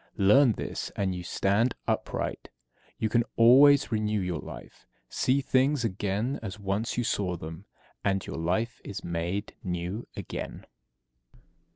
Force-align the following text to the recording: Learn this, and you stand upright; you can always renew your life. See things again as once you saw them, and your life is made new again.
Learn 0.17 0.53
this, 0.53 0.89
and 0.95 1.13
you 1.13 1.21
stand 1.21 1.75
upright; 1.87 2.49
you 2.97 3.07
can 3.07 3.23
always 3.35 3.91
renew 3.91 4.19
your 4.19 4.39
life. 4.39 4.87
See 5.09 5.41
things 5.41 5.85
again 5.85 6.39
as 6.41 6.57
once 6.59 6.97
you 6.97 7.03
saw 7.03 7.37
them, 7.37 7.65
and 8.03 8.25
your 8.25 8.37
life 8.37 8.81
is 8.83 9.03
made 9.03 9.53
new 9.63 10.07
again. 10.15 10.65